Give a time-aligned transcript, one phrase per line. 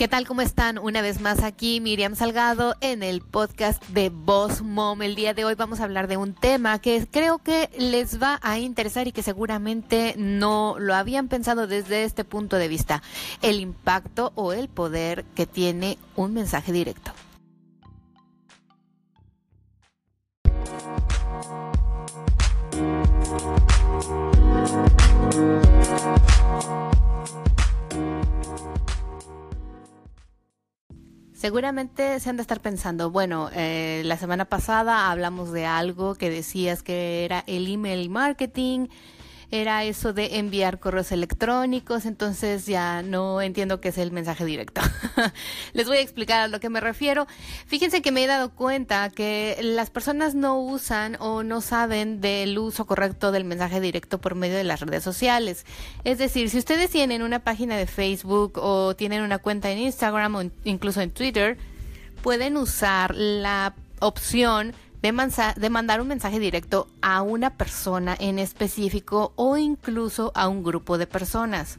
[0.00, 0.26] ¿Qué tal?
[0.26, 0.78] ¿Cómo están?
[0.78, 5.02] Una vez más aquí Miriam Salgado en el podcast de Boss Mom.
[5.02, 8.40] El día de hoy vamos a hablar de un tema que creo que les va
[8.42, 13.02] a interesar y que seguramente no lo habían pensado desde este punto de vista.
[13.42, 17.12] El impacto o el poder que tiene un mensaje directo.
[31.40, 36.28] Seguramente se han de estar pensando, bueno, eh, la semana pasada hablamos de algo que
[36.28, 38.88] decías que era el email marketing
[39.50, 44.80] era eso de enviar correos electrónicos, entonces ya no entiendo qué es el mensaje directo.
[45.72, 47.26] Les voy a explicar a lo que me refiero.
[47.66, 52.58] Fíjense que me he dado cuenta que las personas no usan o no saben del
[52.58, 55.66] uso correcto del mensaje directo por medio de las redes sociales.
[56.04, 60.34] Es decir, si ustedes tienen una página de Facebook o tienen una cuenta en Instagram
[60.36, 61.58] o incluso en Twitter,
[62.22, 69.56] pueden usar la opción de, mandar un mensaje directo a una persona en específico o
[69.56, 71.78] incluso a un grupo de personas.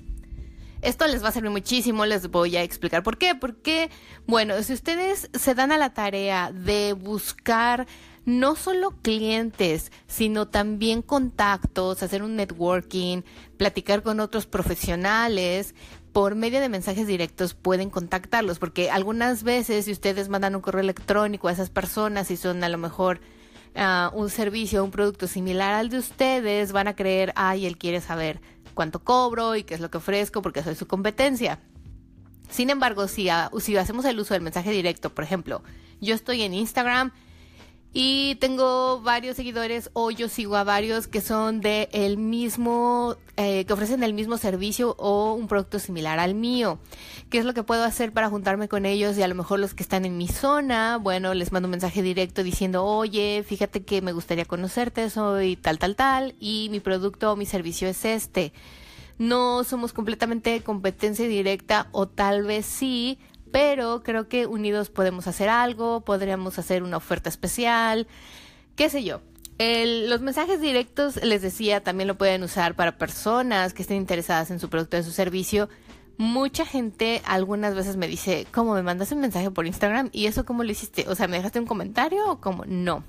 [0.81, 3.35] Esto les va a servir muchísimo, les voy a explicar por qué.
[3.35, 3.91] Porque,
[4.25, 7.85] bueno, si ustedes se dan a la tarea de buscar
[8.25, 13.21] no solo clientes, sino también contactos, hacer un networking,
[13.57, 15.75] platicar con otros profesionales,
[16.13, 20.81] por medio de mensajes directos pueden contactarlos, porque algunas veces si ustedes mandan un correo
[20.81, 23.21] electrónico a esas personas y son a lo mejor
[23.75, 27.77] uh, un servicio o un producto similar al de ustedes, van a creer, ay, él
[27.77, 28.41] quiere saber
[28.73, 31.59] cuánto cobro y qué es lo que ofrezco porque soy su competencia.
[32.49, 35.63] Sin embargo, si, si hacemos el uso del mensaje directo, por ejemplo,
[36.01, 37.11] yo estoy en Instagram
[37.93, 43.65] y tengo varios seguidores o yo sigo a varios que son de el mismo, eh,
[43.65, 46.79] que ofrecen el mismo servicio o un producto similar al mío.
[47.29, 49.17] ¿Qué es lo que puedo hacer para juntarme con ellos?
[49.17, 52.01] Y a lo mejor los que están en mi zona, bueno, les mando un mensaje
[52.01, 57.33] directo diciendo, oye, fíjate que me gustaría conocerte, soy tal, tal, tal, y mi producto
[57.33, 58.53] o mi servicio es este.
[59.17, 63.19] No somos completamente competencia directa o tal vez sí,
[63.51, 68.07] pero creo que unidos podemos hacer algo, podríamos hacer una oferta especial,
[68.75, 69.21] qué sé yo.
[69.59, 74.59] los mensajes directos, les decía, también lo pueden usar para personas que estén interesadas en
[74.59, 75.69] su producto o su servicio.
[76.17, 80.09] Mucha gente algunas veces me dice, ¿cómo me mandas un mensaje por Instagram?
[80.11, 81.05] ¿Y eso cómo lo hiciste?
[81.07, 82.63] O sea, ¿me dejaste un comentario o cómo?
[82.65, 83.03] No.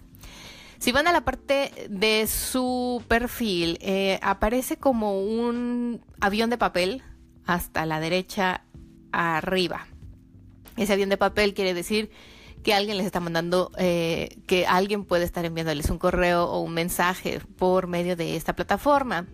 [0.79, 7.03] Si van a la parte de su perfil, eh, aparece como un avión de papel
[7.47, 8.65] hasta la derecha
[9.13, 9.87] arriba.
[10.77, 12.10] Ese avión de papel quiere decir
[12.62, 16.75] que alguien les está mandando, eh, que alguien puede estar enviándoles un correo o un
[16.75, 19.27] mensaje por medio de esta plataforma.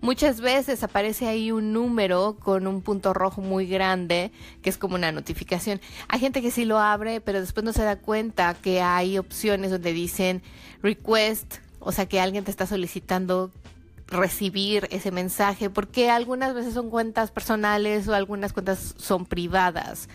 [0.00, 4.96] Muchas veces aparece ahí un número con un punto rojo muy grande, que es como
[4.96, 5.80] una notificación.
[6.08, 9.70] Hay gente que sí lo abre, pero después no se da cuenta que hay opciones
[9.70, 10.42] donde dicen
[10.82, 13.50] request, o sea que alguien te está solicitando
[14.06, 20.08] recibir ese mensaje, porque algunas veces son cuentas personales o algunas cuentas son privadas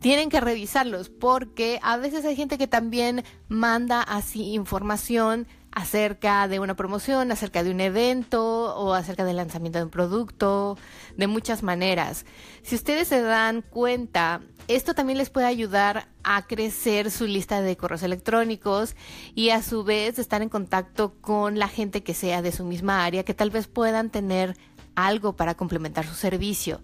[0.00, 6.60] tienen que revisarlos porque a veces hay gente que también manda así información acerca de
[6.60, 10.76] una promoción, acerca de un evento o acerca del lanzamiento de un producto,
[11.16, 12.26] de muchas maneras.
[12.62, 17.76] Si ustedes se dan cuenta, esto también les puede ayudar a crecer su lista de
[17.76, 18.96] correos electrónicos
[19.34, 23.04] y a su vez estar en contacto con la gente que sea de su misma
[23.04, 24.56] área, que tal vez puedan tener
[24.94, 26.80] algo para complementar su servicio.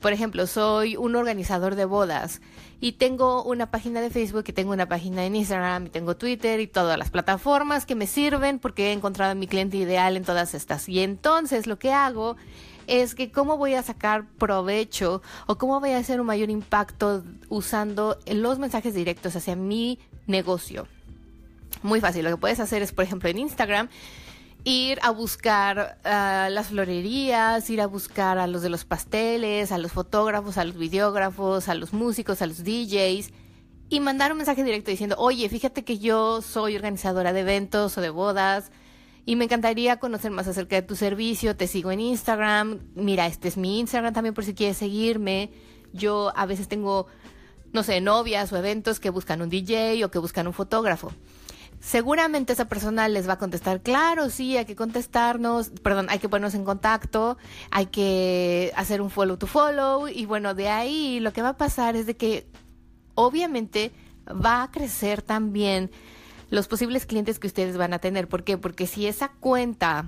[0.00, 2.40] Por ejemplo, soy un organizador de bodas
[2.80, 6.60] y tengo una página de Facebook y tengo una página en Instagram y tengo Twitter
[6.60, 10.24] y todas las plataformas que me sirven porque he encontrado a mi cliente ideal en
[10.24, 10.88] todas estas.
[10.88, 12.36] Y entonces lo que hago
[12.86, 17.24] es que cómo voy a sacar provecho o cómo voy a hacer un mayor impacto
[17.48, 20.86] usando los mensajes directos hacia mi negocio.
[21.82, 23.88] Muy fácil, lo que puedes hacer es, por ejemplo, en Instagram,
[24.68, 29.78] ir a buscar uh, las florerías, ir a buscar a los de los pasteles, a
[29.78, 33.30] los fotógrafos, a los videógrafos, a los músicos, a los DJs
[33.88, 38.00] y mandar un mensaje directo diciendo, oye, fíjate que yo soy organizadora de eventos o
[38.00, 38.72] de bodas
[39.24, 43.46] y me encantaría conocer más acerca de tu servicio, te sigo en Instagram, mira, este
[43.46, 45.52] es mi Instagram también por si quieres seguirme,
[45.92, 47.06] yo a veces tengo,
[47.72, 51.12] no sé, novias o eventos que buscan un DJ o que buscan un fotógrafo
[51.80, 56.28] seguramente esa persona les va a contestar, claro, sí, hay que contestarnos, perdón, hay que
[56.28, 57.36] ponernos en contacto,
[57.70, 61.56] hay que hacer un follow to follow y bueno, de ahí lo que va a
[61.56, 62.46] pasar es de que
[63.14, 63.92] obviamente
[64.28, 65.90] va a crecer también
[66.50, 68.28] los posibles clientes que ustedes van a tener.
[68.28, 68.56] ¿Por qué?
[68.58, 70.06] Porque si esa cuenta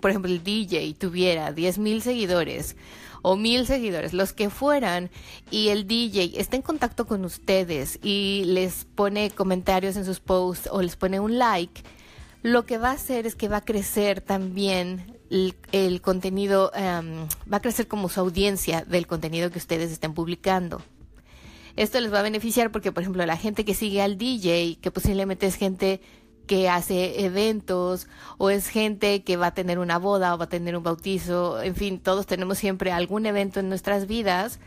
[0.00, 2.76] por ejemplo, el DJ tuviera 10 mil seguidores
[3.22, 5.10] o mil seguidores, los que fueran,
[5.50, 10.68] y el DJ está en contacto con ustedes y les pone comentarios en sus posts
[10.70, 11.82] o les pone un like,
[12.42, 17.56] lo que va a hacer es que va a crecer también el, contenido, em, va
[17.56, 20.82] a crecer como su audiencia del contenido que ustedes estén publicando.
[21.76, 24.90] Esto les va a beneficiar porque, por ejemplo, la gente que sigue al DJ, que
[24.90, 26.02] posiblemente es gente
[26.46, 28.06] que hace eventos
[28.38, 31.62] o es gente que va a tener una boda o va a tener un bautizo,
[31.62, 34.60] en fin, todos tenemos siempre algún evento en nuestras vidas,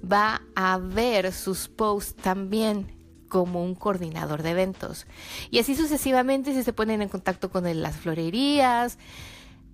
[0.00, 2.94] va a ver sus posts también
[3.28, 5.06] como un coordinador de eventos.
[5.50, 8.98] Y así sucesivamente si se ponen en contacto con las florerías,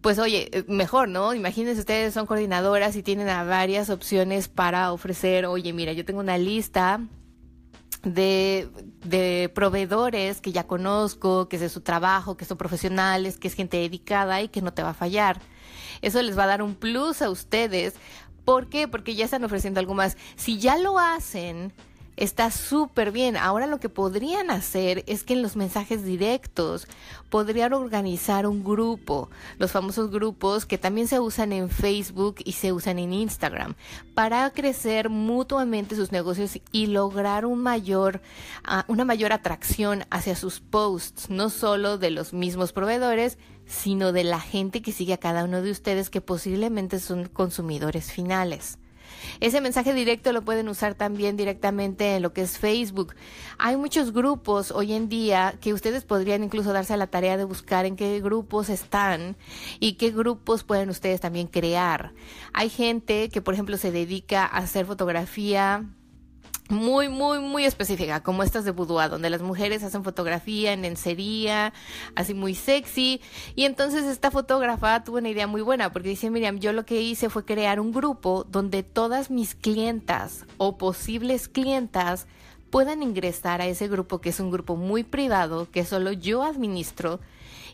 [0.01, 1.35] pues oye, eh, mejor, ¿no?
[1.35, 6.21] Imagínense ustedes son coordinadoras y tienen a varias opciones para ofrecer, oye, mira, yo tengo
[6.21, 7.01] una lista
[8.03, 8.69] de,
[9.05, 13.55] de, proveedores que ya conozco, que es de su trabajo, que son profesionales, que es
[13.55, 15.41] gente dedicada y que no te va a fallar.
[16.03, 17.95] Eso les va a dar un plus a ustedes.
[18.45, 18.89] ¿Por qué?
[18.89, 20.17] Porque ya están ofreciendo algo más.
[20.37, 21.73] Si ya lo hacen,
[22.21, 23.37] está súper bien.
[23.37, 26.87] Ahora lo que podrían hacer es que en los mensajes directos
[27.31, 32.73] podrían organizar un grupo, los famosos grupos que también se usan en Facebook y se
[32.73, 33.75] usan en Instagram,
[34.15, 38.21] para crecer mutuamente sus negocios y lograr un mayor,
[38.65, 44.25] ah, una mayor atracción hacia sus posts, no solo de los mismos proveedores, sino de
[44.25, 48.79] la gente que sigue a cada uno de ustedes que posiblemente son consumidores finales.
[49.41, 53.15] Ese mensaje directo lo pueden usar también directamente en lo que es Facebook.
[53.59, 57.45] Hay muchos grupos hoy en día que ustedes podrían incluso darse a la tarea de
[57.45, 59.37] buscar en qué grupos están
[59.79, 62.13] y qué grupos pueden ustedes también crear.
[62.53, 65.87] Hay gente que, por ejemplo, se dedica a hacer fotografía
[66.71, 71.73] muy, muy, muy específica, como estas de boudoir, donde las mujeres hacen fotografía en lencería,
[72.15, 73.21] así muy sexy.
[73.57, 77.03] Y entonces esta fotógrafa tuvo una idea muy buena, porque dice, Miriam, yo lo que
[77.03, 82.27] hice fue crear un grupo donde todas mis clientas o posibles clientas
[82.71, 87.19] puedan ingresar a ese grupo, que es un grupo muy privado, que solo yo administro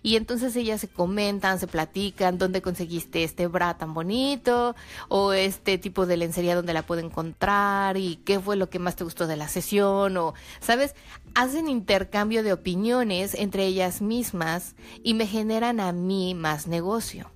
[0.07, 4.77] y entonces ellas se comentan, se platican dónde conseguiste este bra tan bonito
[5.09, 8.95] o este tipo de lencería donde la puedo encontrar y qué fue lo que más
[8.95, 10.95] te gustó de la sesión o, ¿sabes?
[11.35, 17.33] Hacen intercambio de opiniones entre ellas mismas y me generan a mí más negocio.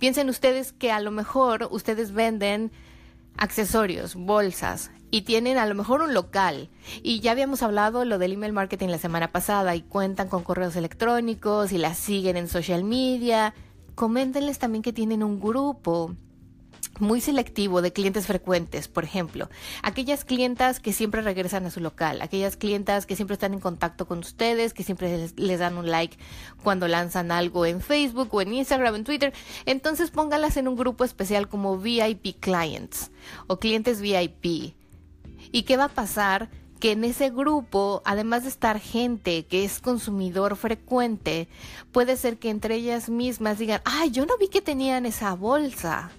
[0.00, 2.72] Piensen ustedes que a lo mejor ustedes venden
[3.36, 6.70] accesorios, bolsas, y tienen a lo mejor un local.
[7.04, 10.74] Y ya habíamos hablado lo del email marketing la semana pasada y cuentan con correos
[10.74, 13.54] electrónicos y las siguen en social media.
[13.94, 16.16] Coméntenles también que tienen un grupo
[16.98, 19.48] muy selectivo de clientes frecuentes, por ejemplo,
[19.84, 24.08] aquellas clientas que siempre regresan a su local, aquellas clientas que siempre están en contacto
[24.08, 26.18] con ustedes, que siempre les, dan un like
[26.64, 29.32] cuando lanzan algo en Facebook o en Instagram, en Twitter,
[29.64, 33.12] entonces póngalas en un grupo especial como VIP clients
[33.46, 34.74] o clientes VIP.
[35.52, 36.48] ¿Y qué va a pasar?
[36.80, 41.48] que en ese grupo, además de estar gente que es consumidor frecuente,
[41.92, 46.10] puede ser que entre ellas mismas digan, ay, yo no vi que tenían esa bolsa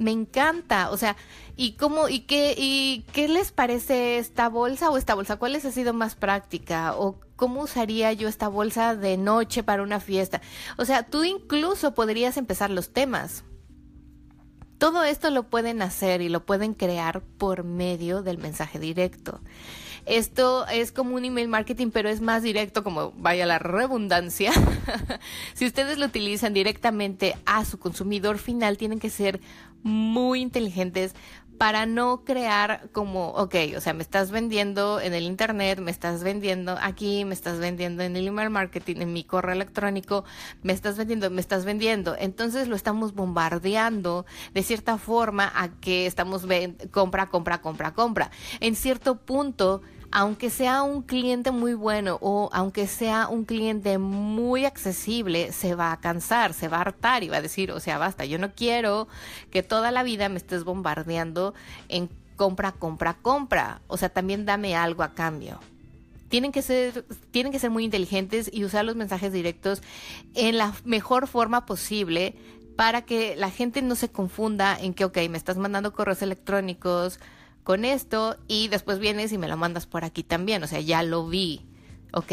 [0.00, 1.14] me encanta, o sea,
[1.56, 5.36] ¿y cómo y qué y qué les parece esta bolsa o esta bolsa?
[5.36, 9.82] ¿Cuál les ha sido más práctica o cómo usaría yo esta bolsa de noche para
[9.82, 10.40] una fiesta?
[10.78, 13.44] O sea, tú incluso podrías empezar los temas.
[14.80, 19.38] Todo esto lo pueden hacer y lo pueden crear por medio del mensaje directo.
[20.06, 24.52] Esto es como un email marketing, pero es más directo, como vaya la redundancia.
[25.54, 29.42] si ustedes lo utilizan directamente a su consumidor final, tienen que ser
[29.82, 31.14] muy inteligentes
[31.60, 36.22] para no crear como, ok, o sea, me estás vendiendo en el Internet, me estás
[36.22, 40.24] vendiendo aquí, me estás vendiendo en el email marketing, en mi correo electrónico,
[40.62, 42.16] me estás vendiendo, me estás vendiendo.
[42.18, 44.24] Entonces lo estamos bombardeando
[44.54, 46.46] de cierta forma a que estamos
[46.92, 48.30] compra, compra, compra, compra.
[48.60, 54.64] En cierto punto, aunque sea un cliente muy bueno o aunque sea un cliente muy
[54.64, 57.98] accesible, se va a cansar, se va a hartar y va a decir, o sea,
[57.98, 59.08] basta, yo no quiero
[59.50, 61.54] que toda la vida me estés bombardeando
[61.88, 62.08] en
[62.40, 63.82] compra, compra, compra.
[63.86, 65.60] O sea, también dame algo a cambio.
[66.28, 69.82] Tienen que ser, tienen que ser muy inteligentes y usar los mensajes directos
[70.34, 72.34] en la mejor forma posible
[72.76, 77.20] para que la gente no se confunda en que, ok, me estás mandando correos electrónicos,
[77.70, 81.04] con esto y después vienes y me lo mandas por aquí también, o sea, ya
[81.04, 81.68] lo vi.
[82.12, 82.32] ¿ok?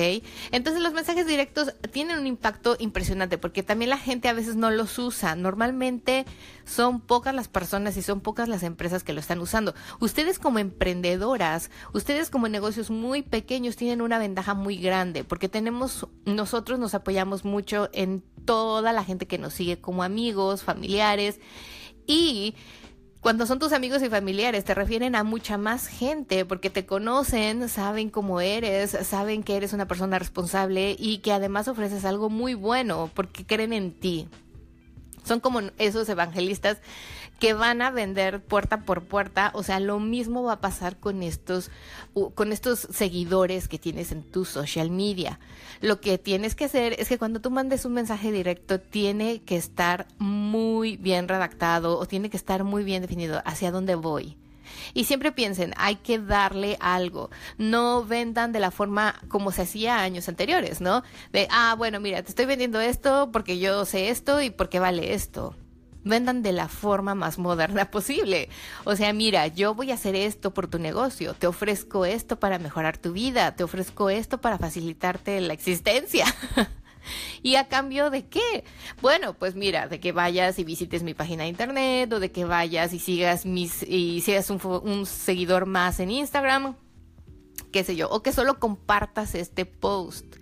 [0.52, 4.72] Entonces los mensajes directos tienen un impacto impresionante porque también la gente a veces no
[4.72, 5.36] los usa.
[5.36, 6.26] Normalmente
[6.66, 9.76] son pocas las personas y son pocas las empresas que lo están usando.
[10.00, 16.08] Ustedes como emprendedoras, ustedes como negocios muy pequeños tienen una ventaja muy grande porque tenemos,
[16.26, 21.40] nosotros nos apoyamos mucho en toda la gente que nos sigue como amigos, familiares
[22.08, 22.56] y
[23.28, 27.68] cuando son tus amigos y familiares, te refieren a mucha más gente porque te conocen,
[27.68, 32.54] saben cómo eres, saben que eres una persona responsable y que además ofreces algo muy
[32.54, 34.30] bueno porque creen en ti.
[35.28, 36.78] Son como esos evangelistas
[37.40, 41.22] que van a vender puerta por puerta, o sea, lo mismo va a pasar con
[41.22, 41.70] estos
[42.34, 45.40] con estos seguidores que tienes en tu social media.
[45.82, 49.56] Lo que tienes que hacer es que cuando tú mandes un mensaje directo tiene que
[49.56, 54.38] estar muy bien redactado o tiene que estar muy bien definido hacia dónde voy.
[54.94, 57.30] Y siempre piensen, hay que darle algo.
[57.58, 61.04] No vendan de la forma como se hacía años anteriores, ¿no?
[61.32, 65.14] De, ah, bueno, mira, te estoy vendiendo esto porque yo sé esto y porque vale
[65.14, 65.56] esto
[66.08, 68.50] vendan de la forma más moderna posible.
[68.86, 72.60] O sea, mira, yo voy a hacer esto por tu negocio, te ofrezco esto para
[72.60, 76.26] mejorar tu vida, te ofrezco esto para facilitarte la existencia.
[77.44, 78.64] ¿Y a cambio de qué?
[79.02, 82.46] Bueno, pues mira, de que vayas y visites mi página de internet o de que
[82.46, 86.76] vayas y sigas mis y seas un, un seguidor más en Instagram,
[87.72, 90.38] qué sé yo, o que solo compartas este post.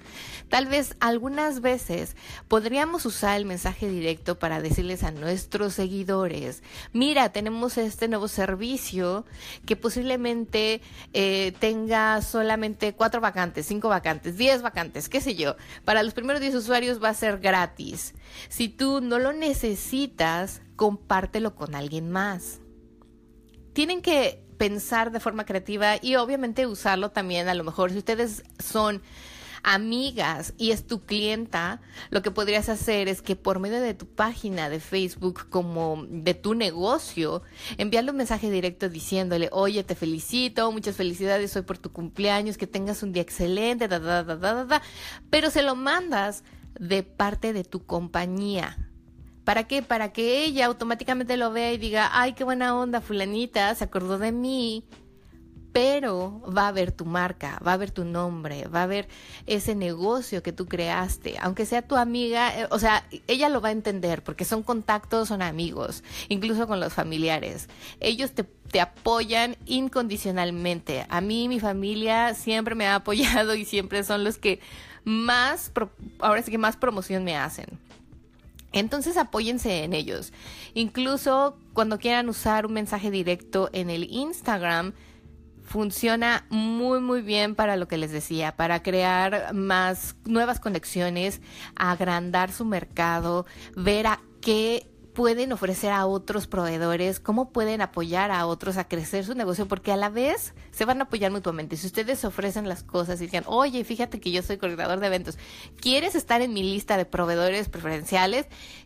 [0.50, 2.16] Tal vez algunas veces
[2.48, 6.62] podríamos usar el mensaje directo para decirles a nuestros seguidores,
[6.94, 9.26] mira, tenemos este nuevo servicio
[9.66, 10.82] que posiblemente
[11.14, 15.56] eh, tenga solamente cuatro vacantes, cinco vacantes, diez vacantes, qué sé yo.
[15.84, 18.14] Para los primeros diez usuarios va a ser gratis.
[18.50, 22.60] Si tú no lo necesitas, compártelo con alguien más.
[23.74, 28.44] Tienen que pensar de forma creativa y obviamente usarlo también a lo mejor si ustedes
[28.60, 29.02] son
[29.66, 31.82] amigas y es tu clienta,
[32.12, 36.36] lo que podrías hacer es que por medio de tu página de Facebook como de
[36.36, 37.42] tu negocio,
[37.78, 42.68] enviarle un mensaje directo diciéndole, oye, te felicito, muchas felicidades hoy por tu cumpleaños, que
[42.68, 44.82] tengas un día excelente, da, da, da, da, da,
[45.32, 46.44] pero se lo mandas
[46.80, 48.78] de parte de tu compañía.
[49.46, 49.82] ¿Para qué?
[49.82, 54.18] Para que ella automáticamente lo vea y diga, ay, qué buena onda, fulanita, se acordó
[54.18, 54.84] de mí
[55.76, 59.10] pero va a ver tu marca, va a ver tu nombre, va a ver
[59.46, 63.68] ese negocio que tú creaste, aunque sea tu amiga, eh, o sea, ella lo va
[63.68, 67.68] a entender porque son contactos, son amigos, incluso con los familiares.
[68.00, 71.06] Ellos te, te apoyan incondicionalmente.
[71.10, 74.62] A mí, mi familia siempre me ha apoyado y siempre son los que
[75.04, 75.74] más,
[76.20, 77.66] ahora sí que más promoción me hacen.
[78.76, 80.34] Entonces apóyense en ellos.
[80.74, 84.94] Incluso cuando quieran usar un mensaje directo en el Instagram,
[85.64, 91.42] funciona muy muy bien para lo que les decía, para crear más nuevas conexiones,
[91.76, 93.46] agrandar su mercado,
[93.78, 99.26] ver a qué pueden ofrecer a otros proveedores, cómo pueden apoyar a otros a crecer
[99.26, 101.78] su negocio, porque a la vez se van a apoyar mutuamente.
[101.78, 105.40] Si ustedes ofrecen las cosas y dicen, oye, fíjate que yo soy coordinador de eventos,
[105.80, 108.46] ¿quieres estar en mi lista de proveedores preferenciales?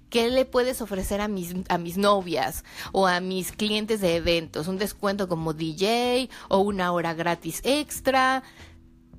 [0.09, 4.67] ¿Qué le puedes ofrecer a mis, a mis novias o a mis clientes de eventos?
[4.67, 8.43] Un descuento como DJ o una hora gratis extra.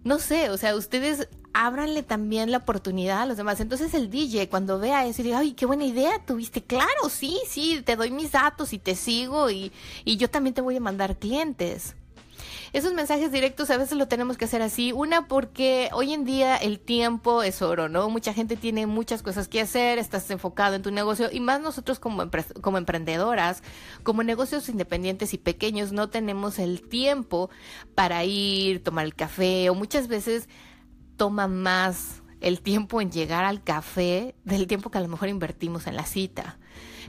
[0.03, 3.61] No sé, o sea, ustedes ábranle también la oportunidad a los demás.
[3.61, 7.39] Entonces el DJ cuando vea eso y diga, ay, qué buena idea tuviste, claro, sí,
[7.47, 9.73] sí, te doy mis datos y te sigo y,
[10.05, 11.95] y yo también te voy a mandar clientes.
[12.73, 14.93] Esos mensajes directos a veces lo tenemos que hacer así.
[14.93, 18.09] Una porque hoy en día el tiempo es oro, ¿no?
[18.11, 21.99] Mucha gente tiene muchas cosas que hacer, estás enfocado en tu negocio y más nosotros
[21.99, 23.65] como, como emprendedoras,
[24.05, 27.51] como negocios independientes y pequeños, no tenemos el tiempo
[27.97, 30.49] para ir, tomar el café o muchas veces
[31.17, 35.87] toma más el tiempo en llegar al café del tiempo que a lo mejor invertimos
[35.87, 36.59] en la cita.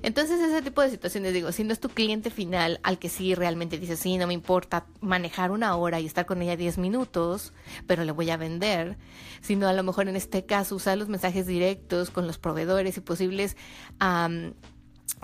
[0.03, 3.36] Entonces ese tipo de situaciones, digo, si no es tu cliente final al que sí
[3.36, 7.53] realmente dices, sí, no me importa manejar una hora y estar con ella 10 minutos,
[7.86, 8.98] pero le voy a vender,
[9.41, 13.01] sino a lo mejor en este caso usar los mensajes directos con los proveedores y
[13.01, 13.55] posibles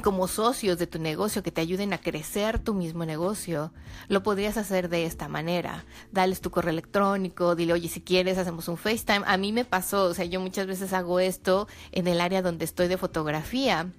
[0.04, 3.74] como socios de tu negocio que te ayuden a crecer tu mismo negocio,
[4.10, 5.86] lo podrías hacer de esta manera.
[6.12, 9.24] Dales tu correo electrónico, dile, oye, si quieres, hacemos un FaceTime.
[9.26, 12.66] A mí me pasó, o sea, yo muchas veces hago esto en el área donde
[12.66, 13.92] estoy de fotografía.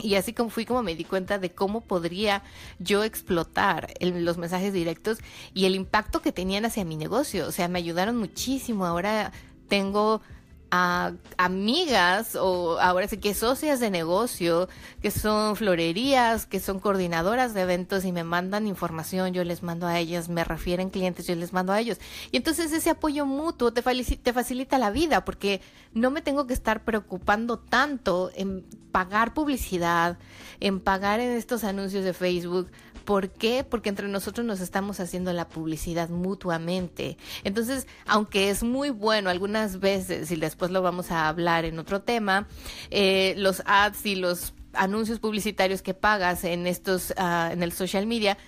[0.00, 2.42] Y así como fui como me di cuenta de cómo podría
[2.78, 5.18] yo explotar los mensajes directos
[5.54, 7.46] y el impacto que tenían hacia mi negocio.
[7.46, 8.86] O sea, me ayudaron muchísimo.
[8.86, 9.32] Ahora
[9.68, 10.22] tengo
[10.74, 14.70] a amigas o ahora sí que socias de negocio,
[15.02, 19.86] que son florerías, que son coordinadoras de eventos y me mandan información, yo les mando
[19.86, 21.98] a ellas, me refieren clientes, yo les mando a ellos.
[22.30, 25.60] Y entonces ese apoyo mutuo te, te facilita la vida porque
[25.92, 30.16] no me tengo que estar preocupando tanto en pagar publicidad,
[30.58, 32.70] en pagar en estos anuncios de Facebook
[33.04, 33.64] ¿Por qué?
[33.64, 37.16] Porque entre nosotros nos estamos haciendo la publicidad mutuamente.
[37.44, 42.02] Entonces, aunque es muy bueno algunas veces, y después lo vamos a hablar en otro
[42.02, 42.46] tema,
[42.90, 48.06] eh, los ads y los anuncios publicitarios que pagas en estos, uh, en el social
[48.06, 48.38] media,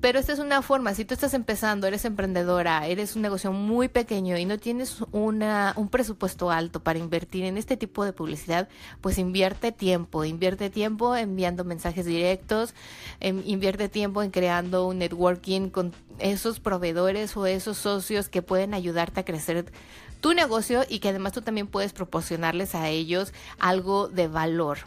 [0.00, 3.88] pero esta es una forma, si tú estás empezando, eres emprendedora, eres un negocio muy
[3.88, 8.68] pequeño y no tienes una, un presupuesto alto para invertir en este tipo de publicidad,
[9.02, 12.74] pues invierte tiempo, invierte tiempo enviando mensajes directos,
[13.20, 18.72] em, invierte tiempo en creando un networking con esos proveedores o esos socios que pueden
[18.72, 19.66] ayudarte a crecer
[20.20, 24.78] tu negocio y que además tú también puedes proporcionarles a ellos algo de valor.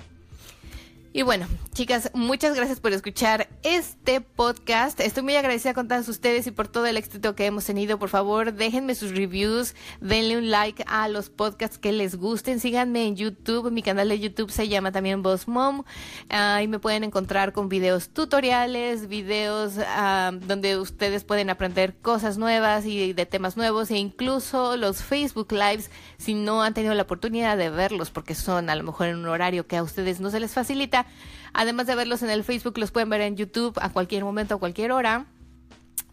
[1.16, 5.00] Y bueno, chicas, muchas gracias por escuchar este podcast.
[5.00, 8.00] Estoy muy agradecida con todos ustedes y por todo el éxito que hemos tenido.
[8.00, 12.60] Por favor, déjenme sus reviews, denle un like a los podcasts que les gusten.
[12.60, 13.70] Síganme en YouTube.
[13.70, 15.84] Mi canal de YouTube se llama también Boss Mom.
[16.30, 22.88] Ahí me pueden encontrar con videos tutoriales, videos ah, donde ustedes pueden aprender cosas nuevas
[22.88, 27.56] y de temas nuevos e incluso los Facebook Lives si no han tenido la oportunidad
[27.56, 30.40] de verlos porque son a lo mejor en un horario que a ustedes no se
[30.40, 31.03] les facilita
[31.54, 34.60] Además de verlos en el Facebook, los pueden ver en YouTube a cualquier momento, a
[34.60, 35.28] cualquier hora.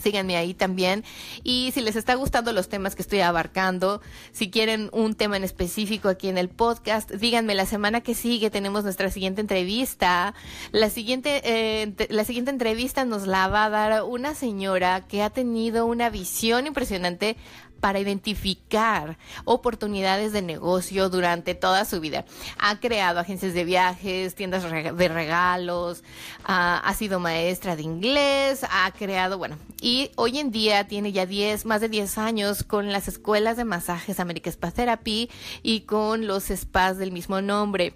[0.00, 1.04] Síganme ahí también.
[1.42, 4.00] Y si les está gustando los temas que estoy abarcando,
[4.32, 7.54] si quieren un tema en específico aquí en el podcast, díganme.
[7.54, 10.34] La semana que sigue tenemos nuestra siguiente entrevista.
[10.72, 15.30] La siguiente, eh, la siguiente entrevista nos la va a dar una señora que ha
[15.30, 17.36] tenido una visión impresionante
[17.80, 22.24] para identificar oportunidades de negocio durante toda su vida.
[22.58, 26.04] Ha creado agencias de viajes, tiendas de regalos,
[26.44, 31.64] ha sido maestra de inglés, ha creado, bueno, y hoy en día tiene ya 10,
[31.64, 35.30] más de 10 años con las escuelas de masajes America Spa Therapy
[35.62, 37.94] y con los spas del mismo nombre.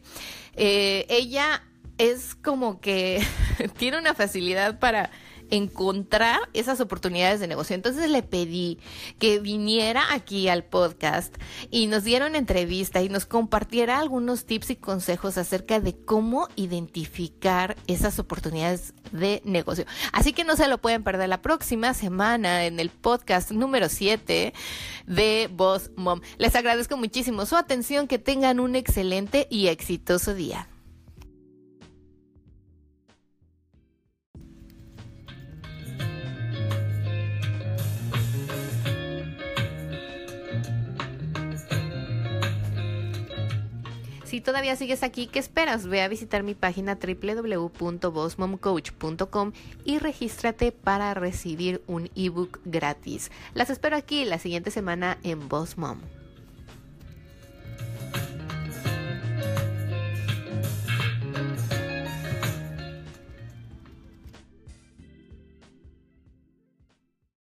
[0.57, 1.63] Eh, ella
[1.99, 3.25] es como que
[3.79, 5.11] tiene una facilidad para
[5.51, 7.75] encontrar esas oportunidades de negocio.
[7.75, 8.79] Entonces le pedí
[9.19, 11.35] que viniera aquí al podcast
[11.71, 16.49] y nos diera una entrevista y nos compartiera algunos tips y consejos acerca de cómo
[16.57, 19.85] identificar esas oportunidades de negocio.
[20.13, 24.53] Así que no se lo pueden perder la próxima semana en el podcast número 7
[25.07, 26.21] de Boss Mom.
[26.39, 30.69] Les agradezco muchísimo su atención, que tengan un excelente y exitoso día.
[44.35, 45.87] Si todavía sigues aquí, ¿qué esperas?
[45.87, 49.53] Ve a visitar mi página www.bossmomcoach.com
[49.85, 53.31] y regístrate para recibir un ebook gratis.
[53.55, 56.01] Las espero aquí la siguiente semana en Boss Mom.